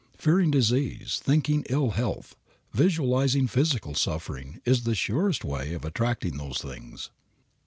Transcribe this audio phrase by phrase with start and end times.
[0.17, 2.35] Fearing disease, thinking ill health,
[2.73, 7.11] visualizing physical suffering, is the surest way of attracting those things.